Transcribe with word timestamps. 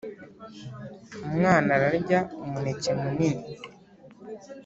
Umwana 1.27 1.69
ararya 1.77 2.19
umuneke 2.43 2.91
munini 3.01 3.45